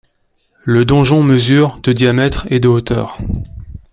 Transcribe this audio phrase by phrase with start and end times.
[0.63, 3.19] Le donjon mesure de diamètre et de hauteur.